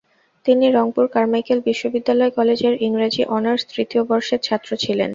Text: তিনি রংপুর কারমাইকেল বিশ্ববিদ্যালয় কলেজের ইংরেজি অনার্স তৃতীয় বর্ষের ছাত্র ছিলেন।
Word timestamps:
তিনি 0.45 0.65
রংপুর 0.69 1.05
কারমাইকেল 1.07 1.59
বিশ্ববিদ্যালয় 1.67 2.31
কলেজের 2.37 2.73
ইংরেজি 2.81 3.23
অনার্স 3.29 3.61
তৃতীয় 3.71 4.03
বর্ষের 4.09 4.39
ছাত্র 4.43 4.69
ছিলেন। 4.83 5.09